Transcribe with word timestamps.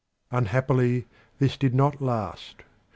Unhappily 0.31 1.05
this 1.37 1.55
did 1.57 1.75
not 1.75 2.01
last. 2.01 2.63